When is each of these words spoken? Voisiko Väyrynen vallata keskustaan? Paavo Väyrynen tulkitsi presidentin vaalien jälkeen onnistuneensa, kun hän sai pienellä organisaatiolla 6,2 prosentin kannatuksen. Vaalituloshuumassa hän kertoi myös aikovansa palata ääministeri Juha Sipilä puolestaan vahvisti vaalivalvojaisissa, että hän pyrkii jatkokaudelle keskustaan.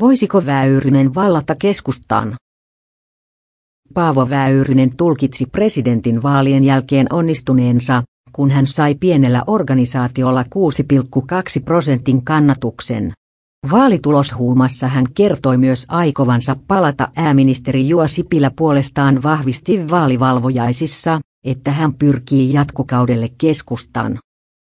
Voisiko 0.00 0.46
Väyrynen 0.46 1.14
vallata 1.14 1.54
keskustaan? 1.54 2.36
Paavo 3.94 4.30
Väyrynen 4.30 4.96
tulkitsi 4.96 5.46
presidentin 5.46 6.22
vaalien 6.22 6.64
jälkeen 6.64 7.06
onnistuneensa, 7.12 8.02
kun 8.32 8.50
hän 8.50 8.66
sai 8.66 8.94
pienellä 8.94 9.42
organisaatiolla 9.46 10.42
6,2 10.42 10.48
prosentin 11.64 12.24
kannatuksen. 12.24 13.12
Vaalituloshuumassa 13.70 14.88
hän 14.88 15.04
kertoi 15.14 15.58
myös 15.58 15.84
aikovansa 15.88 16.56
palata 16.68 17.08
ääministeri 17.16 17.88
Juha 17.88 18.08
Sipilä 18.08 18.50
puolestaan 18.58 19.22
vahvisti 19.22 19.90
vaalivalvojaisissa, 19.90 21.20
että 21.44 21.72
hän 21.72 21.94
pyrkii 21.94 22.52
jatkokaudelle 22.52 23.28
keskustaan. 23.38 24.18